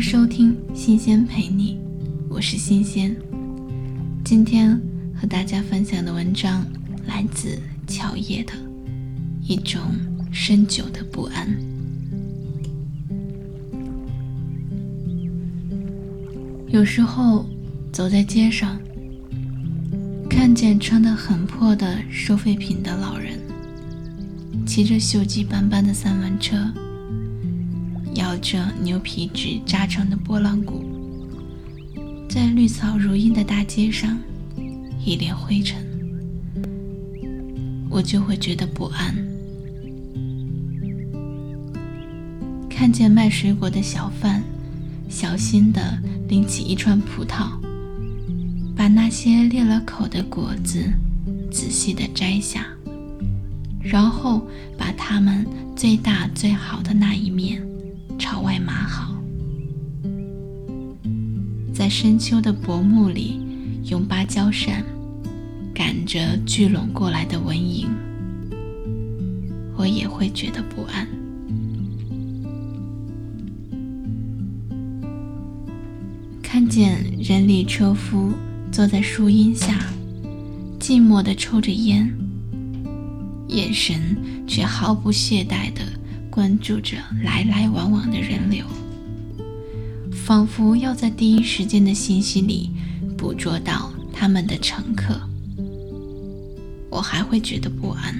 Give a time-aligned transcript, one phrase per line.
[0.00, 1.78] 收听新鲜陪你，
[2.30, 3.14] 我是新鲜。
[4.24, 4.80] 今天
[5.14, 6.64] 和大家分享的文章
[7.06, 8.52] 来自乔叶的
[9.42, 9.82] 《一种
[10.32, 11.46] 深久的不安》。
[16.68, 17.44] 有时候
[17.92, 18.80] 走在街上，
[20.30, 23.38] 看见穿得很破的收废品的老人，
[24.64, 26.56] 骑着锈迹斑斑的三轮车。
[28.40, 30.82] 着牛皮纸扎成的拨浪鼓，
[32.28, 34.18] 在绿草如茵的大街上，
[35.04, 35.78] 一脸灰尘，
[37.88, 39.14] 我就会觉得不安。
[42.68, 44.42] 看见卖水果的小贩，
[45.08, 45.80] 小心地
[46.28, 47.50] 拎起一串葡萄，
[48.74, 50.90] 把那些裂了口的果子
[51.50, 52.66] 仔细地摘下，
[53.82, 54.46] 然后
[54.78, 55.46] 把它们
[55.76, 57.62] 最大最好的那一面。
[58.20, 59.14] 朝外码好，
[61.72, 63.40] 在深秋的薄暮里，
[63.86, 64.84] 用芭蕉扇
[65.74, 67.86] 赶着聚拢过来的蚊蝇，
[69.74, 71.08] 我也会觉得不安。
[76.42, 78.34] 看见人力车夫
[78.70, 79.78] 坐在树荫下，
[80.78, 82.14] 寂寞地抽着烟，
[83.48, 84.14] 眼神
[84.46, 85.80] 却毫不懈怠地。
[86.40, 88.64] 关注着来来往往的人流，
[90.10, 92.70] 仿佛要在第一时间的信息里
[93.14, 95.20] 捕捉到他们的乘客，
[96.88, 98.18] 我还会觉得不安。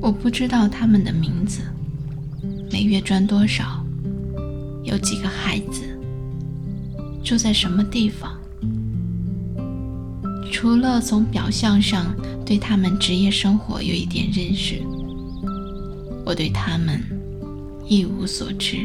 [0.00, 1.62] 我不知道他们的名字，
[2.70, 3.84] 每月赚多少，
[4.84, 5.82] 有几个孩子，
[7.24, 8.40] 住在什么地方。
[10.52, 12.14] 除了从表象上
[12.44, 14.80] 对他们职业生活有一点认识，
[16.26, 17.00] 我对他们
[17.88, 18.76] 一无所知。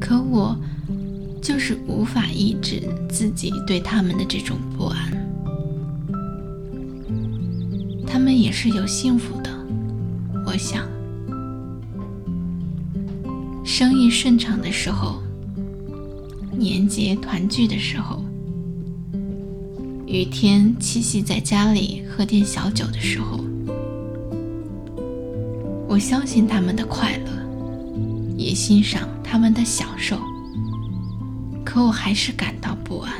[0.00, 0.54] 可我
[1.40, 5.10] 就是无法抑制自己对他们的这种不安。
[8.06, 9.50] 他们也是有幸福的，
[10.44, 10.84] 我想。
[13.64, 15.22] 生意顺畅的时候。
[16.60, 18.22] 年节团聚的时候，
[20.06, 23.40] 雨天栖息在家里喝点小酒的时候，
[25.88, 27.32] 我相信他们的快乐，
[28.36, 30.18] 也欣赏他们的享受，
[31.64, 33.10] 可我还是感到不安。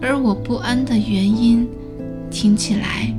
[0.00, 1.68] 而我不安的原因，
[2.30, 3.14] 听起来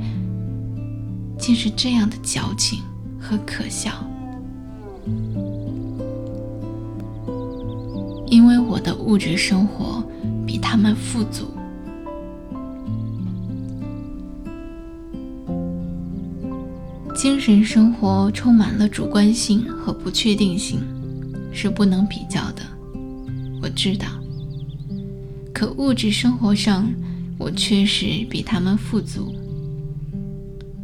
[1.38, 2.80] 竟是这样的矫情
[3.20, 3.92] 和可笑。
[8.32, 10.02] 因为我的物质生活
[10.46, 11.52] 比他们富足，
[17.14, 20.80] 精神生活充满了主观性和不确定性，
[21.52, 22.62] 是不能比较的。
[23.60, 24.06] 我知道，
[25.52, 26.90] 可物质生活上，
[27.36, 29.34] 我确实比他们富足。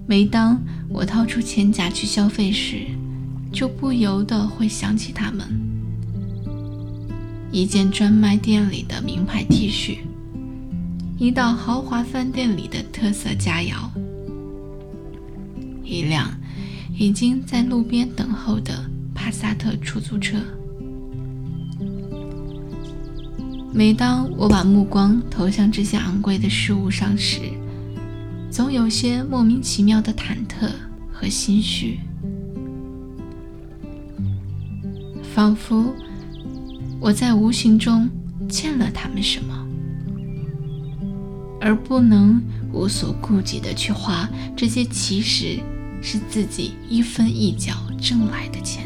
[0.06, 2.82] 每当我掏出钱夹去消费时，
[3.50, 5.67] 就不由得会想起他们。
[7.50, 9.98] 一件专卖店里的名牌 T 恤，
[11.16, 13.88] 一道豪华饭店里的特色佳肴，
[15.82, 16.28] 一辆
[16.94, 20.36] 已经在路边等候的帕萨特出租车。
[23.72, 27.40] 每当我把目光投向这些昂贵的事物上时，
[28.50, 30.70] 总有些莫名其妙的忐忑
[31.10, 31.98] 和心虚，
[35.34, 35.94] 仿佛……
[37.00, 38.08] 我在无形中
[38.48, 39.54] 欠了他们什么，
[41.60, 42.42] 而不能
[42.72, 45.60] 无所顾忌的去花这些其实
[46.02, 48.84] 是自己一分一角挣来的钱。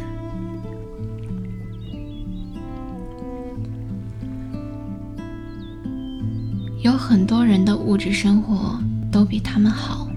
[6.82, 8.78] 有很多人的物质生活
[9.10, 10.08] 都比他们好，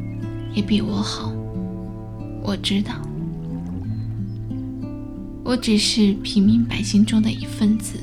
[0.53, 1.31] 也比我好，
[2.43, 2.93] 我知道。
[5.45, 7.99] 我只是平民百姓中的一份子。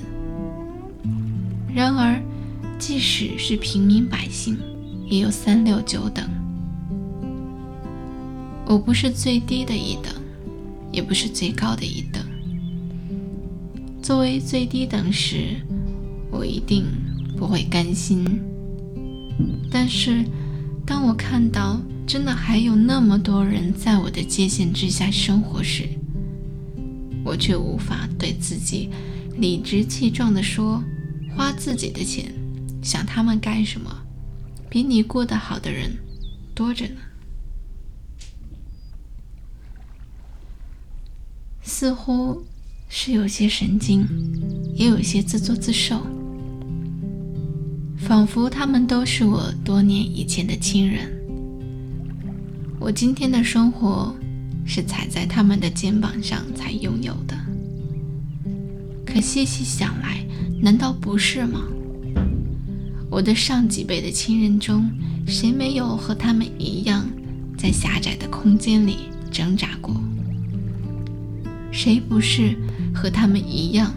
[1.75, 2.23] 然而，
[2.79, 4.57] 即使是平民百姓，
[5.11, 6.25] 也有三六九等。
[8.65, 10.15] 我不是最低的一等，
[10.93, 12.23] 也不是最高的一等。
[14.01, 15.57] 作为最低等时，
[16.31, 16.85] 我一定
[17.37, 18.25] 不会甘心。
[19.69, 20.25] 但是，
[20.87, 25.89] 当我看到真的还有那么多人在我的界限之下生活时，
[27.25, 28.91] 我却无法对自己
[29.39, 30.83] 理直气壮地说
[31.35, 32.33] ：“花自己的钱，
[32.83, 34.03] 想他们干什么？
[34.69, 35.99] 比你过得好的人
[36.55, 36.97] 多着呢。
[41.63, 42.43] 似乎
[42.89, 44.07] 是有些神经，
[44.75, 46.01] 也有些自作自受，
[47.97, 51.11] 仿佛他们都是我多年以前的亲人。
[52.81, 54.15] 我今天的生活
[54.65, 57.37] 是踩在他们的肩膀上才拥有的，
[59.05, 60.25] 可细细想来，
[60.61, 61.63] 难道不是吗？
[63.11, 64.91] 我的上几辈的亲人中，
[65.27, 67.07] 谁没有和他们一样，
[67.59, 69.95] 在狭窄的空间里挣扎过？
[71.71, 72.57] 谁不是
[72.95, 73.93] 和他们一样，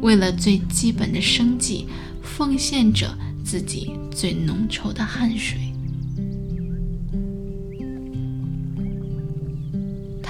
[0.00, 1.86] 为了最基本的生计，
[2.22, 5.73] 奉献着自己最浓稠的汗水？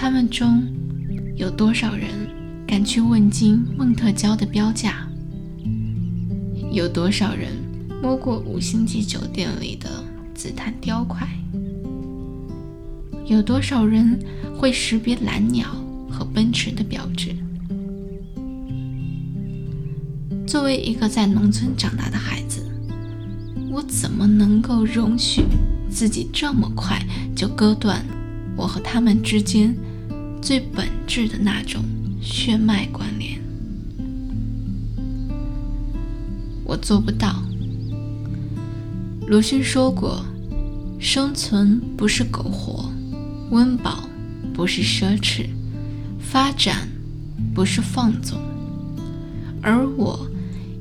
[0.04, 0.62] 他们中
[1.34, 2.10] 有多少人
[2.66, 5.08] 敢去问津孟特娇的标价？
[6.70, 7.48] 有多少人
[8.02, 9.88] 摸过五星级酒店里的
[10.34, 11.26] 紫檀雕块？
[13.24, 14.22] 有多少人
[14.54, 15.74] 会识别蓝鸟？
[16.10, 17.34] 和奔驰的标志。
[20.46, 22.60] 作为一个在农村长大的孩子，
[23.70, 25.44] 我怎么能够容许
[25.88, 27.02] 自己这么快
[27.34, 28.04] 就割断
[28.54, 29.74] 我和他们之间
[30.44, 31.82] 最本质的那种
[32.20, 33.41] 血脉关联？
[36.67, 37.43] 我做不到。
[39.26, 40.23] 鲁迅说过
[41.00, 42.93] ：“生存不是苟活，
[43.52, 44.06] 温饱
[44.52, 45.46] 不是奢侈。”
[46.20, 46.87] 发展
[47.55, 48.38] 不是放纵，
[49.62, 50.29] 而我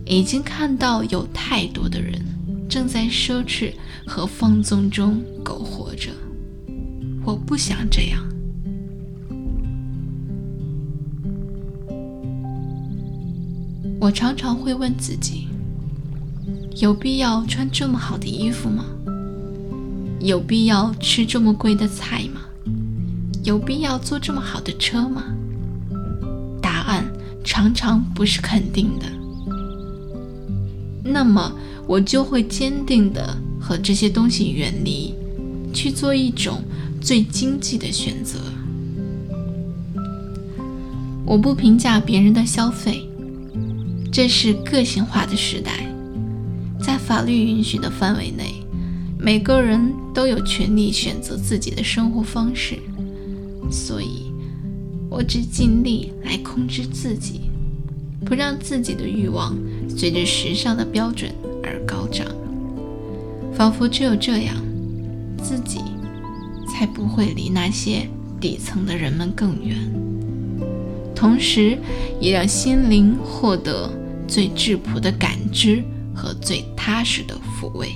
[0.05, 2.21] 已经看到有太多的人
[2.67, 3.71] 正在奢侈
[4.05, 6.09] 和放纵中苟活着。
[7.23, 8.21] 我不想这样。
[14.03, 15.47] 我常常会问自己：
[16.81, 18.83] 有必要穿这么好的衣服吗？
[20.19, 22.41] 有必要吃这么贵的菜吗？
[23.45, 25.23] 有必要坐这么好的车吗？
[26.61, 27.05] 答案
[27.45, 29.05] 常常不是肯定的，
[31.01, 31.53] 那么
[31.87, 35.15] 我就会坚定的和这些东西远离，
[35.73, 36.61] 去做一种
[36.99, 38.37] 最经济的选择。
[41.25, 43.09] 我不评价别人的消费，
[44.13, 45.71] 这是个性化的时代，
[46.79, 48.63] 在法律允许的范围内，
[49.17, 52.77] 每个人都有权利选择自己的生活方式，
[53.71, 54.31] 所以。
[55.09, 57.41] 我只尽力来控制自己，
[58.25, 59.55] 不让自己的欲望
[59.87, 61.31] 随着时尚的标准
[61.63, 62.25] 而高涨，
[63.53, 64.55] 仿佛只有这样，
[65.37, 65.81] 自己
[66.67, 68.09] 才不会离那些
[68.41, 69.77] 底层的人们更远，
[71.13, 71.77] 同时
[72.19, 73.91] 也让心灵获得
[74.33, 75.83] 最质朴的感知
[76.15, 77.89] 和最踏实的抚慰。